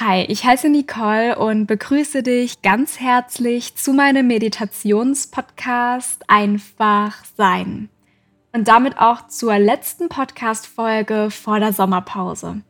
Hi, 0.00 0.22
ich 0.28 0.44
heiße 0.44 0.68
Nicole 0.68 1.36
und 1.36 1.66
begrüße 1.66 2.22
dich 2.22 2.62
ganz 2.62 3.00
herzlich 3.00 3.74
zu 3.74 3.92
meinem 3.92 4.28
Meditationspodcast 4.28 6.22
Einfach 6.28 7.24
Sein. 7.36 7.88
Und 8.52 8.68
damit 8.68 8.96
auch 9.00 9.26
zur 9.26 9.58
letzten 9.58 10.08
Podcast-Folge 10.08 11.32
vor 11.32 11.58
der 11.58 11.72
Sommerpause. 11.72 12.62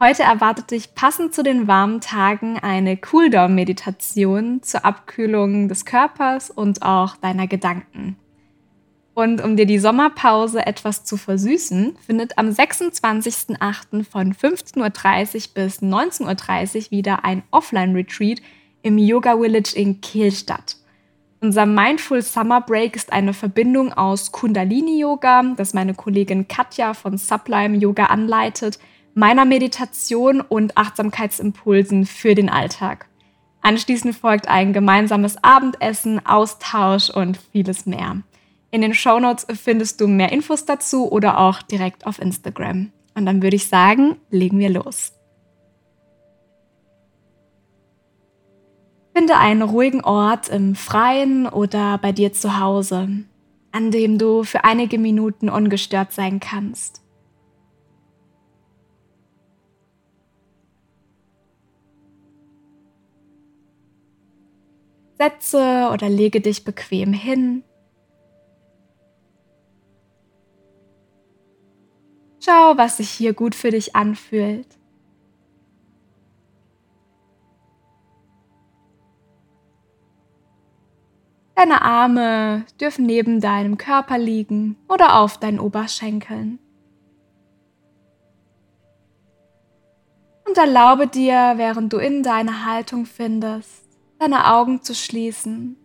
Heute 0.00 0.22
erwartet 0.22 0.70
dich 0.70 0.94
passend 0.94 1.34
zu 1.34 1.42
den 1.42 1.66
warmen 1.66 2.00
Tagen 2.00 2.60
eine 2.60 2.96
Cooldown-Meditation 2.96 4.62
zur 4.62 4.84
Abkühlung 4.84 5.66
des 5.68 5.84
Körpers 5.84 6.48
und 6.48 6.82
auch 6.82 7.16
deiner 7.16 7.48
Gedanken. 7.48 8.16
Und 9.14 9.42
um 9.42 9.56
dir 9.56 9.66
die 9.66 9.78
Sommerpause 9.78 10.64
etwas 10.66 11.04
zu 11.04 11.16
versüßen, 11.18 11.96
findet 12.06 12.38
am 12.38 12.48
26.08. 12.48 14.04
von 14.04 14.34
15.30 14.34 14.78
Uhr 14.78 15.54
bis 15.54 15.82
19.30 15.82 16.76
Uhr 16.86 16.90
wieder 16.90 17.24
ein 17.24 17.42
Offline-Retreat 17.50 18.40
im 18.82 18.96
Yoga 18.96 19.36
Village 19.36 19.74
in 19.74 20.00
Kiel 20.00 20.32
statt. 20.32 20.76
Unser 21.40 21.66
Mindful 21.66 22.22
Summer 22.22 22.60
Break 22.60 22.96
ist 22.96 23.12
eine 23.12 23.34
Verbindung 23.34 23.92
aus 23.92 24.32
Kundalini-Yoga, 24.32 25.54
das 25.56 25.74
meine 25.74 25.92
Kollegin 25.92 26.48
Katja 26.48 26.94
von 26.94 27.18
Sublime 27.18 27.76
Yoga 27.76 28.06
anleitet, 28.06 28.78
meiner 29.14 29.44
Meditation 29.44 30.40
und 30.40 30.76
Achtsamkeitsimpulsen 30.76 32.06
für 32.06 32.34
den 32.34 32.48
Alltag. 32.48 33.06
Anschließend 33.60 34.16
folgt 34.16 34.48
ein 34.48 34.72
gemeinsames 34.72 35.36
Abendessen, 35.42 36.24
Austausch 36.24 37.10
und 37.10 37.38
vieles 37.52 37.86
mehr. 37.86 38.22
In 38.72 38.80
den 38.80 38.94
Shownotes 38.94 39.46
findest 39.60 40.00
du 40.00 40.08
mehr 40.08 40.32
Infos 40.32 40.64
dazu 40.64 41.12
oder 41.12 41.38
auch 41.38 41.60
direkt 41.60 42.06
auf 42.06 42.18
Instagram. 42.18 42.90
Und 43.14 43.26
dann 43.26 43.42
würde 43.42 43.56
ich 43.56 43.68
sagen, 43.68 44.16
legen 44.30 44.58
wir 44.58 44.70
los. 44.70 45.12
Finde 49.14 49.36
einen 49.36 49.60
ruhigen 49.60 50.02
Ort 50.02 50.48
im 50.48 50.74
Freien 50.74 51.46
oder 51.46 51.98
bei 51.98 52.12
dir 52.12 52.32
zu 52.32 52.58
Hause, 52.58 53.08
an 53.72 53.90
dem 53.90 54.16
du 54.16 54.42
für 54.42 54.64
einige 54.64 54.98
Minuten 54.98 55.50
ungestört 55.50 56.12
sein 56.12 56.40
kannst. 56.40 57.02
Setze 65.18 65.90
oder 65.92 66.08
lege 66.08 66.40
dich 66.40 66.64
bequem 66.64 67.12
hin 67.12 67.64
Schau, 72.44 72.76
was 72.76 72.96
sich 72.96 73.08
hier 73.08 73.34
gut 73.34 73.54
für 73.54 73.70
dich 73.70 73.94
anfühlt. 73.94 74.66
Deine 81.54 81.82
Arme 81.82 82.64
dürfen 82.80 83.06
neben 83.06 83.40
deinem 83.40 83.78
Körper 83.78 84.18
liegen 84.18 84.76
oder 84.88 85.20
auf 85.20 85.38
deinen 85.38 85.60
Oberschenkeln. 85.60 86.58
Und 90.44 90.58
erlaube 90.58 91.06
dir, 91.06 91.54
während 91.56 91.92
du 91.92 91.98
in 91.98 92.24
deine 92.24 92.66
Haltung 92.66 93.06
findest, 93.06 93.84
deine 94.18 94.52
Augen 94.52 94.82
zu 94.82 94.96
schließen 94.96 95.76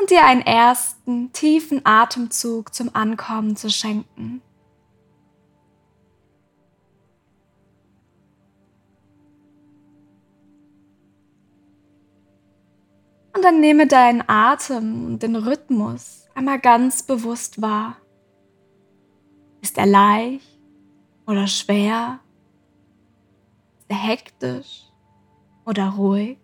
und 0.00 0.10
dir 0.10 0.24
einen 0.24 0.42
ersten 0.42 1.32
tiefen 1.32 1.82
Atemzug 1.84 2.74
zum 2.74 2.90
Ankommen 2.92 3.54
zu 3.54 3.70
schenken. 3.70 4.42
Und 13.38 13.44
dann 13.44 13.60
nehme 13.60 13.86
deinen 13.86 14.24
Atem 14.26 15.06
und 15.06 15.22
den 15.22 15.36
Rhythmus 15.36 16.26
einmal 16.34 16.58
ganz 16.58 17.04
bewusst 17.04 17.62
wahr. 17.62 17.96
Ist 19.60 19.78
er 19.78 19.86
leicht 19.86 20.58
oder 21.24 21.46
schwer? 21.46 22.18
Ist 23.78 23.90
er 23.90 23.96
hektisch 23.96 24.82
oder 25.64 25.90
ruhig? 25.90 26.38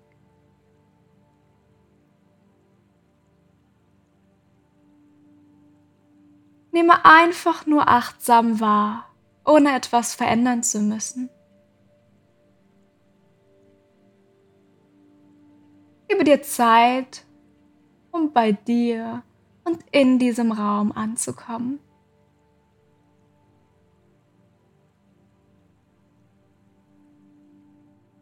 Nehme 6.71 7.05
einfach 7.05 7.67
nur 7.67 7.89
achtsam 7.89 8.61
wahr, 8.61 9.11
ohne 9.45 9.75
etwas 9.75 10.15
verändern 10.15 10.63
zu 10.63 10.79
müssen. 10.79 11.29
Gebe 16.09 16.25
dir 16.25 16.43
Zeit, 16.43 17.25
um 18.11 18.33
bei 18.33 18.53
dir 18.53 19.23
und 19.65 19.79
in 19.91 20.19
diesem 20.19 20.53
Raum 20.53 20.93
anzukommen. 20.93 21.81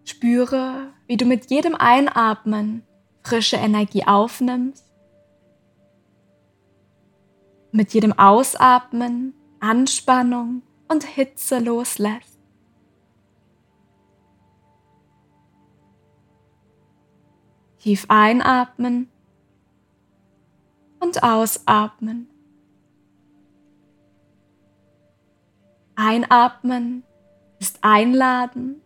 Spüre, 0.05 0.93
wie 1.07 1.17
du 1.17 1.25
mit 1.25 1.51
jedem 1.51 1.75
Einatmen 1.75 2.83
frische 3.25 3.57
Energie 3.57 4.05
aufnimmst, 4.05 4.85
mit 7.73 7.93
jedem 7.95 8.13
Ausatmen 8.13 9.35
Anspannung 9.61 10.63
und 10.89 11.05
Hitze 11.05 11.59
loslässt. 11.59 12.32
Tief 17.83 18.05
einatmen 18.07 19.09
und 21.01 21.25
ausatmen. 21.25 22.29
Einatmen 25.97 27.03
ist 27.59 27.81
einladen 27.83 28.81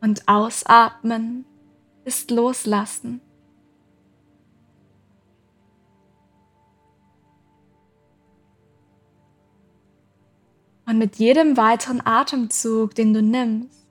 und 0.00 0.26
ausatmen 0.26 1.44
ist 2.04 2.32
loslassen. 2.32 3.20
Und 10.84 10.98
mit 10.98 11.14
jedem 11.14 11.56
weiteren 11.56 12.04
Atemzug, 12.04 12.96
den 12.96 13.14
du 13.14 13.22
nimmst, 13.22 13.81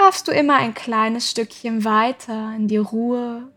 darfst 0.00 0.28
du 0.28 0.32
immer 0.32 0.56
ein 0.56 0.72
kleines 0.72 1.30
Stückchen 1.30 1.84
weiter 1.84 2.54
in 2.56 2.68
die 2.68 2.78
Ruhe 2.78 3.52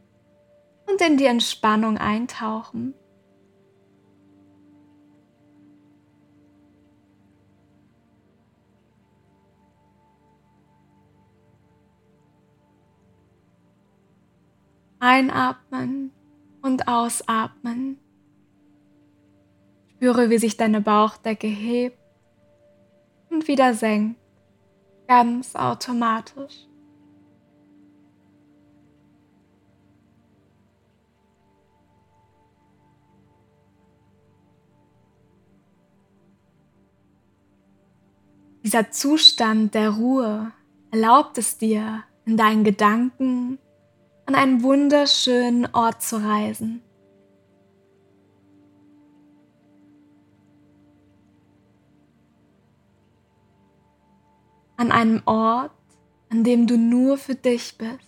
und 0.88 1.00
in 1.00 1.18
die 1.18 1.26
Entspannung 1.26 1.98
eintauchen. 1.98 2.94
Einatmen 15.00 16.12
und 16.62 16.88
ausatmen. 16.88 18.00
Spüre, 19.96 20.30
wie 20.30 20.38
sich 20.38 20.58
deine 20.58 20.82
Bauchdecke 20.82 21.48
hebt 21.48 21.98
und 23.30 23.48
wieder 23.48 23.74
senkt 23.74 24.23
ganz 25.14 25.56
automatisch. 25.56 26.66
Dieser 38.64 38.90
Zustand 38.90 39.76
der 39.76 39.92
Ruhe 39.92 40.52
erlaubt 40.90 41.38
es 41.38 41.60
dir, 41.60 42.04
in 42.26 42.36
deinen 42.36 42.64
Gedanken 42.64 43.60
an 44.26 44.34
einen 44.34 44.64
wunderschönen 44.64 45.68
Ort 45.76 46.02
zu 46.02 46.24
reisen. 46.26 46.82
An 54.84 54.92
einem 54.92 55.22
Ort, 55.26 55.72
an 56.30 56.44
dem 56.44 56.68
du 56.68 56.78
nur 56.78 57.18
für 57.18 57.36
dich 57.36 57.78
bist. 57.78 58.00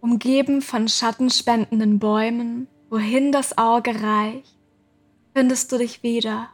Umgeben 0.00 0.62
von 0.62 0.88
schattenspendenden 0.88 1.98
Bäumen, 1.98 2.68
wohin 2.88 3.30
das 3.30 3.58
Auge 3.58 4.02
reicht, 4.02 4.58
findest 5.34 5.72
du 5.72 5.78
dich 5.78 6.02
wieder. 6.02 6.48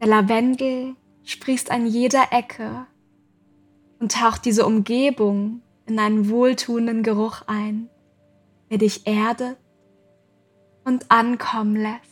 Der 0.00 0.08
Lavendel 0.08 0.96
sprießt 1.22 1.70
an 1.70 1.86
jeder 1.86 2.32
Ecke 2.32 2.86
und 4.00 4.12
taucht 4.12 4.44
diese 4.44 4.66
Umgebung 4.66 5.62
in 5.86 5.98
einen 5.98 6.28
wohltuenden 6.30 7.02
Geruch 7.02 7.42
ein, 7.46 7.88
der 8.70 8.78
dich 8.78 9.06
erdet 9.06 9.56
und 10.84 11.10
ankommen 11.10 11.76
lässt. 11.76 12.08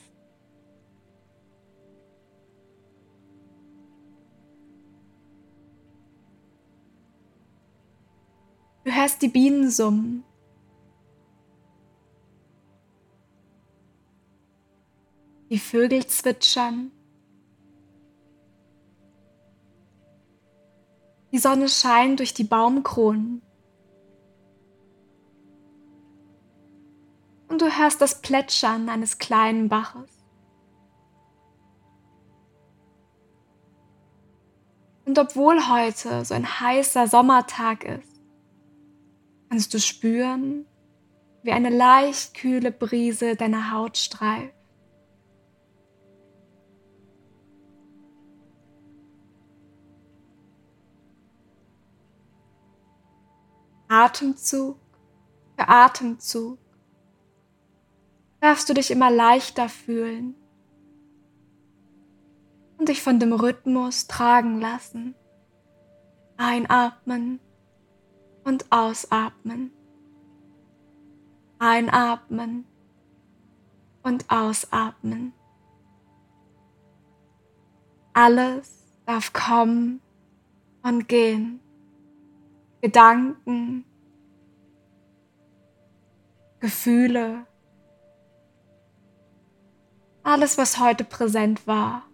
Du 8.85 8.93
hörst 8.93 9.21
die 9.21 9.29
Bienen 9.29 9.69
summen. 9.69 10.23
Die 15.50 15.59
Vögel 15.59 16.06
zwitschern. 16.06 16.93
Die 21.37 21.43
Sonne 21.43 21.69
scheint 21.69 22.21
durch 22.21 22.33
die 22.33 22.44
Baumkronen. 22.44 23.43
Und 27.49 27.61
du 27.61 27.67
hörst 27.67 28.00
das 28.00 28.23
Plätschern 28.23 28.88
eines 28.88 29.19
kleinen 29.19 29.69
Baches. 29.69 30.09
Und 35.05 35.19
obwohl 35.19 35.69
heute 35.69 36.25
so 36.25 36.33
ein 36.33 36.59
heißer 36.59 37.06
Sommertag 37.06 37.85
ist, 37.85 38.23
kannst 39.50 39.75
du 39.75 39.79
spüren, 39.79 40.65
wie 41.43 41.53
eine 41.53 41.69
leicht 41.69 42.33
kühle 42.33 42.73
Brise 42.73 43.37
deine 43.37 43.73
Haut 43.73 43.99
streift. 43.99 44.56
Atemzug 54.04 54.76
für 55.56 55.69
Atemzug 55.69 56.58
darfst 58.40 58.69
du 58.69 58.75
dich 58.75 58.90
immer 58.90 59.10
leichter 59.10 59.70
fühlen 59.70 60.34
und 62.76 62.90
dich 62.90 63.02
von 63.02 63.19
dem 63.19 63.32
Rhythmus 63.32 64.06
tragen 64.06 64.60
lassen. 64.60 65.14
Einatmen 66.37 67.40
und 68.44 68.70
ausatmen. 68.70 69.72
Einatmen 71.58 72.66
und 74.02 74.31
ausatmen. 74.31 75.32
Alles 78.12 78.84
darf 79.06 79.32
kommen 79.32 80.02
und 80.82 81.08
gehen. 81.08 81.60
Gedanken, 82.87 83.85
Gefühle, 86.61 87.44
alles, 90.23 90.56
was 90.56 90.79
heute 90.79 91.03
präsent 91.03 91.67
war. 91.67 92.05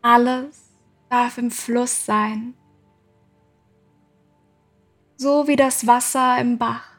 Alles 0.00 0.78
darf 1.10 1.38
im 1.38 1.50
Fluss 1.50 2.06
sein, 2.06 2.54
so 5.16 5.48
wie 5.48 5.56
das 5.56 5.88
Wasser 5.88 6.38
im 6.38 6.56
Bach. 6.56 6.91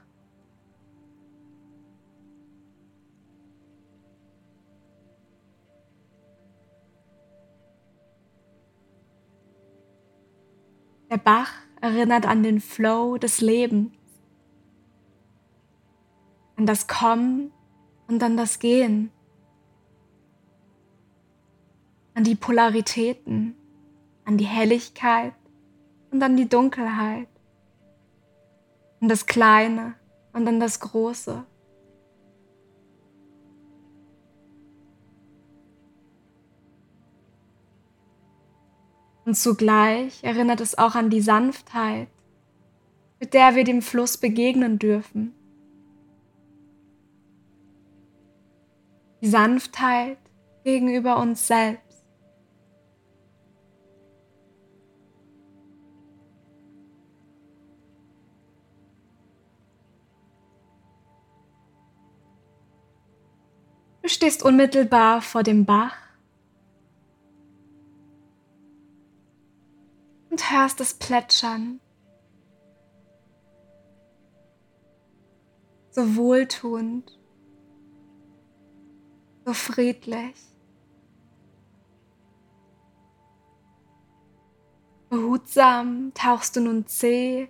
Der 11.13 11.19
Bach 11.19 11.51
erinnert 11.79 12.25
an 12.25 12.41
den 12.41 12.59
Flow 12.59 13.19
des 13.19 13.39
Lebens, 13.39 13.91
an 16.55 16.65
das 16.65 16.87
Kommen 16.87 17.51
und 18.07 18.23
an 18.23 18.35
das 18.35 18.57
Gehen, 18.57 19.11
an 22.15 22.23
die 22.23 22.33
Polaritäten 22.33 23.55
an 24.25 24.39
die 24.39 24.45
Helligkeit 24.45 25.35
und 26.09 26.23
an 26.23 26.35
die 26.35 26.49
Dunkelheit, 26.49 27.27
an 28.99 29.07
das 29.07 29.27
Kleine 29.27 29.93
und 30.31 30.47
an 30.47 30.59
das 30.59 30.79
Große. 30.79 31.45
Und 39.33 39.37
zugleich 39.37 40.23
erinnert 40.23 40.61
es 40.61 40.77
auch 40.77 40.93
an 40.93 41.09
die 41.09 41.19
Sanftheit, 41.19 42.07
mit 43.19 43.33
der 43.33 43.55
wir 43.55 43.63
dem 43.63 43.81
Fluss 43.81 44.15
begegnen 44.15 44.77
dürfen. 44.77 45.33
Die 49.23 49.27
Sanftheit 49.27 50.19
gegenüber 50.63 51.17
uns 51.17 51.47
selbst. 51.47 52.05
Du 64.03 64.09
stehst 64.09 64.43
unmittelbar 64.43 65.23
vor 65.23 65.41
dem 65.41 65.65
Bach 65.65 66.02
hörst 70.53 70.79
es 70.79 70.93
plätschern. 70.93 71.79
So 75.91 76.15
wohltuend, 76.15 77.19
so 79.45 79.53
friedlich. 79.53 80.35
Behutsam 85.09 86.11
tauchst 86.15 86.55
du 86.55 86.61
nun 86.61 86.87
Zeh 86.87 87.47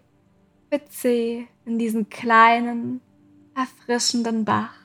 für 0.70 0.86
Zeh 0.90 1.48
in 1.64 1.80
diesen 1.80 2.10
kleinen, 2.10 3.00
erfrischenden 3.56 4.44
Bach. 4.44 4.83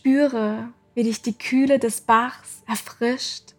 Spüre, 0.00 0.72
wie 0.94 1.02
dich 1.02 1.20
die 1.20 1.36
Kühle 1.36 1.78
des 1.78 2.00
Bachs 2.00 2.62
erfrischt 2.66 3.54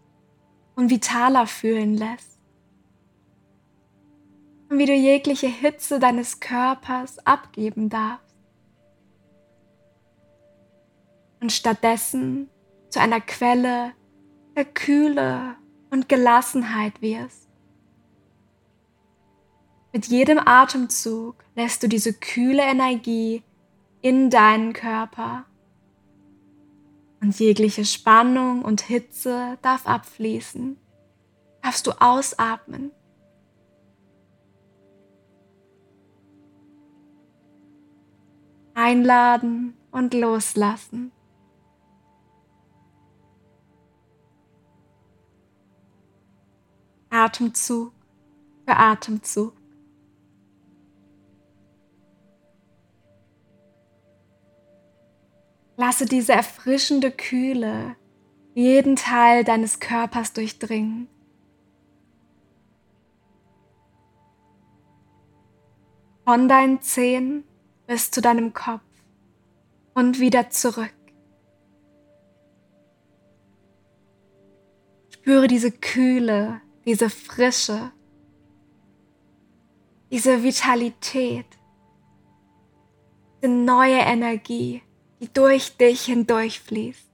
und 0.76 0.90
vitaler 0.90 1.46
fühlen 1.46 1.96
lässt. 1.96 2.40
Und 4.68 4.80
wie 4.80 4.88
du 4.88 4.94
jegliche 4.94 5.46
Hitze 5.46 6.00
deines 6.00 6.40
Körpers 6.40 7.20
abgeben 7.28 7.90
darfst. 7.90 8.36
Und 11.42 11.52
stattdessen 11.52 12.50
zu 12.90 13.00
einer 13.00 13.22
Quelle 13.22 13.92
der 14.56 14.66
Kühle 14.66 15.58
und 15.92 16.10
Gelassenheit 16.10 17.04
wirst. 17.04 17.50
Mit 19.94 20.08
jedem 20.08 20.40
Atemzug 20.40 21.36
lässt 21.56 21.84
du 21.84 21.88
diese 21.88 22.14
kühle 22.14 22.64
Energie 22.64 23.44
in 24.02 24.32
deinen 24.32 24.74
Körper 24.74 25.46
und 27.22 27.40
jegliche 27.40 27.86
Spannung 27.86 28.64
und 28.64 28.82
Hitze 28.82 29.58
darf 29.62 29.86
abfließen. 29.86 30.78
Darfst 31.62 31.86
du 31.86 31.92
ausatmen. 32.02 32.92
Einladen 38.74 39.78
und 39.92 40.14
loslassen. 40.14 41.12
Atemzug 47.12 47.94
für 48.66 48.76
Atemzug. 48.76 49.61
Lasse 55.82 56.06
diese 56.06 56.34
erfrischende 56.34 57.10
Kühle 57.10 57.96
jeden 58.54 58.96
Teil 58.96 59.44
deines 59.44 59.80
Körpers 59.80 60.32
durchdringen. 60.32 61.08
Von 66.24 66.48
deinen 66.48 66.84
Zehen 66.84 67.46
bis 67.88 68.12
zu 68.12 68.22
deinem 68.22 68.54
Kopf 68.54 68.84
und 69.96 70.20
wieder 70.20 70.52
zurück. 70.52 70.94
Spüre 75.10 75.48
diese 75.48 75.72
Kühle, 75.72 76.62
diese 76.86 77.10
Frische. 77.10 77.92
diese 80.12 80.44
Vitalität, 80.44 81.48
diese 83.42 83.52
neue 83.52 83.98
Energie, 83.98 84.84
die 85.22 85.32
durch 85.32 85.78
dich 85.78 86.06
hindurchfließt. 86.06 87.08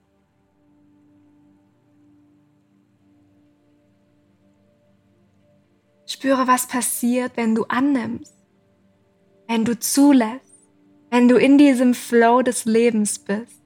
Spüre, 6.07 6.47
was 6.47 6.67
passiert, 6.67 7.35
wenn 7.35 7.53
du 7.53 7.65
annimmst, 7.65 8.33
wenn 9.47 9.65
du 9.65 9.77
zulässt, 9.77 10.71
wenn 11.09 11.27
du 11.27 11.35
in 11.35 11.57
diesem 11.57 11.93
Flow 11.93 12.41
des 12.41 12.63
Lebens 12.63 13.19
bist, 13.19 13.61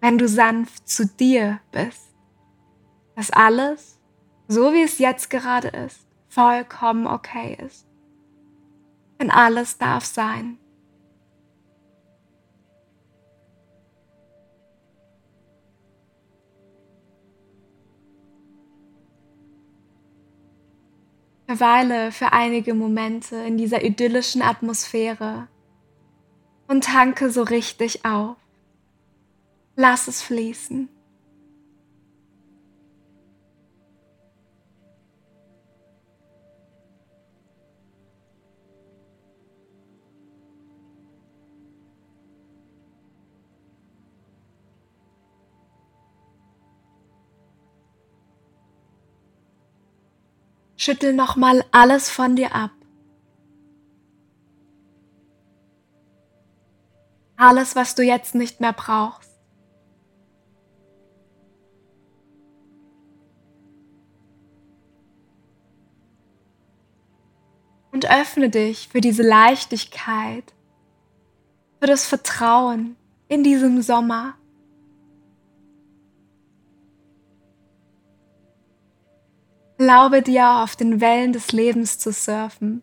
wenn 0.00 0.16
du 0.16 0.26
sanft 0.26 0.88
zu 0.88 1.06
dir 1.06 1.60
bist, 1.72 2.14
dass 3.16 3.30
alles, 3.30 4.00
so 4.48 4.72
wie 4.72 4.82
es 4.82 4.98
jetzt 4.98 5.28
gerade 5.28 5.68
ist, 5.68 6.06
vollkommen 6.28 7.06
okay 7.06 7.58
ist. 7.66 7.86
Denn 9.20 9.30
alles 9.30 9.76
darf 9.76 10.06
sein. 10.06 10.59
Verweile 21.50 22.12
für 22.12 22.32
einige 22.32 22.74
Momente 22.74 23.34
in 23.34 23.58
dieser 23.58 23.82
idyllischen 23.82 24.40
Atmosphäre 24.40 25.48
und 26.68 26.84
tanke 26.84 27.28
so 27.32 27.42
richtig 27.42 28.04
auf. 28.04 28.36
Lass 29.74 30.06
es 30.06 30.22
fließen. 30.22 30.88
Schüttel 50.82 51.12
nochmal 51.12 51.62
alles 51.72 52.08
von 52.08 52.36
dir 52.36 52.54
ab. 52.54 52.70
Alles, 57.36 57.76
was 57.76 57.94
du 57.94 58.02
jetzt 58.02 58.34
nicht 58.34 58.60
mehr 58.62 58.72
brauchst. 58.72 59.30
Und 67.92 68.10
öffne 68.10 68.48
dich 68.48 68.88
für 68.88 69.02
diese 69.02 69.22
Leichtigkeit, 69.22 70.54
für 71.78 71.88
das 71.88 72.06
Vertrauen 72.06 72.96
in 73.28 73.44
diesem 73.44 73.82
Sommer. 73.82 74.39
Erlaube 79.80 80.20
dir, 80.20 80.62
auf 80.62 80.76
den 80.76 81.00
Wellen 81.00 81.32
des 81.32 81.52
Lebens 81.52 81.98
zu 81.98 82.12
surfen. 82.12 82.82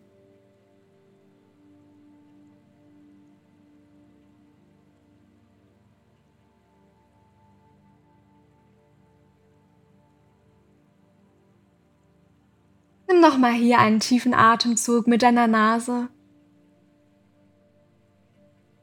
Nimm 13.06 13.20
noch 13.20 13.38
mal 13.38 13.52
hier 13.52 13.78
einen 13.78 14.00
tiefen 14.00 14.34
Atemzug 14.34 15.06
mit 15.06 15.22
deiner 15.22 15.46
Nase. 15.46 16.08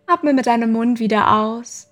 Atme 0.08 0.32
mit 0.32 0.48
deinem 0.48 0.72
Mund 0.72 1.02
wieder 1.02 1.38
aus. 1.38 1.90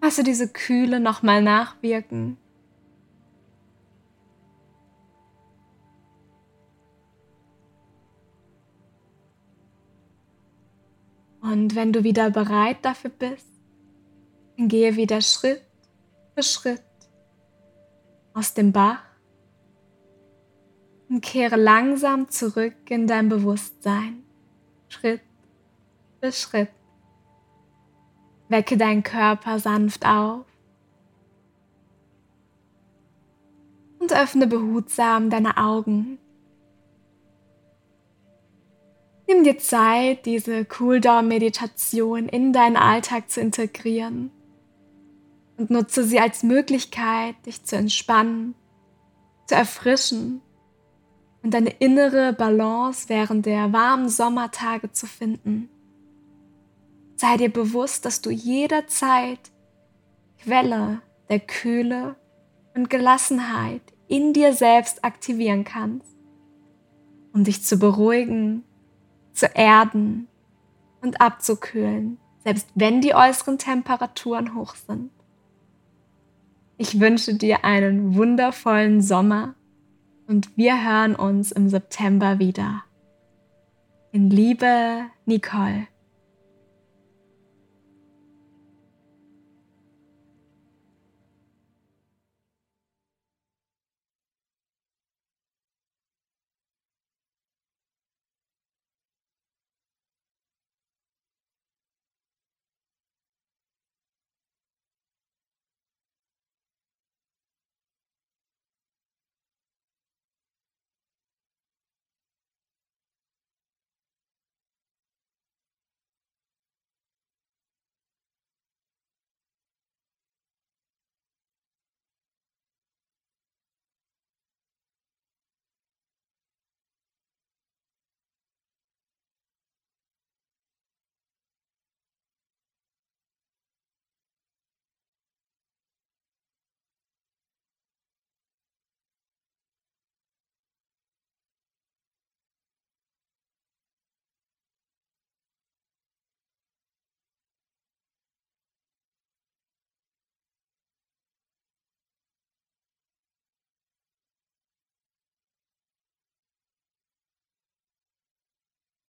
Lasse 0.00 0.22
diese 0.22 0.46
Kühle 0.46 1.00
noch 1.00 1.24
mal 1.24 1.42
nachwirken. 1.42 2.38
Und 11.52 11.74
wenn 11.74 11.92
du 11.92 12.02
wieder 12.02 12.30
bereit 12.30 12.78
dafür 12.80 13.10
bist, 13.10 13.46
dann 14.56 14.68
gehe 14.68 14.96
wieder 14.96 15.20
Schritt 15.20 15.60
für 16.34 16.42
Schritt 16.42 16.82
aus 18.32 18.54
dem 18.54 18.72
Bach 18.72 19.02
und 21.10 21.20
kehre 21.20 21.56
langsam 21.56 22.30
zurück 22.30 22.72
in 22.88 23.06
dein 23.06 23.28
Bewusstsein, 23.28 24.22
Schritt 24.88 25.20
für 26.22 26.32
Schritt. 26.32 26.70
Wecke 28.48 28.78
deinen 28.78 29.02
Körper 29.02 29.58
sanft 29.58 30.06
auf 30.06 30.46
und 33.98 34.10
öffne 34.10 34.46
behutsam 34.46 35.28
deine 35.28 35.58
Augen. 35.58 36.18
Nimm 39.32 39.44
dir 39.44 39.56
Zeit, 39.56 40.26
diese 40.26 40.66
Cooldown-Meditation 40.66 42.28
in 42.28 42.52
deinen 42.52 42.76
Alltag 42.76 43.30
zu 43.30 43.40
integrieren 43.40 44.30
und 45.56 45.70
nutze 45.70 46.04
sie 46.04 46.20
als 46.20 46.42
Möglichkeit, 46.42 47.34
dich 47.46 47.64
zu 47.64 47.76
entspannen, 47.76 48.54
zu 49.46 49.54
erfrischen 49.54 50.42
und 51.42 51.54
deine 51.54 51.70
innere 51.70 52.34
Balance 52.34 53.08
während 53.08 53.46
der 53.46 53.72
warmen 53.72 54.10
Sommertage 54.10 54.92
zu 54.92 55.06
finden. 55.06 55.70
Sei 57.16 57.38
dir 57.38 57.50
bewusst, 57.50 58.04
dass 58.04 58.20
du 58.20 58.28
jederzeit 58.28 59.40
Quelle 60.42 61.00
der 61.30 61.40
Kühle 61.40 62.16
und 62.74 62.90
Gelassenheit 62.90 63.82
in 64.08 64.34
dir 64.34 64.52
selbst 64.52 65.04
aktivieren 65.04 65.64
kannst, 65.64 66.16
um 67.32 67.44
dich 67.44 67.64
zu 67.64 67.78
beruhigen 67.78 68.64
zu 69.32 69.46
erden 69.46 70.28
und 71.00 71.20
abzukühlen, 71.20 72.18
selbst 72.44 72.68
wenn 72.74 73.00
die 73.00 73.14
äußeren 73.14 73.58
Temperaturen 73.58 74.54
hoch 74.54 74.74
sind. 74.74 75.10
Ich 76.76 76.98
wünsche 77.00 77.34
dir 77.34 77.64
einen 77.64 78.14
wundervollen 78.16 79.02
Sommer 79.02 79.54
und 80.26 80.56
wir 80.56 80.84
hören 80.84 81.14
uns 81.14 81.52
im 81.52 81.68
September 81.68 82.38
wieder. 82.38 82.82
In 84.10 84.30
Liebe, 84.30 85.04
Nicole. 85.26 85.86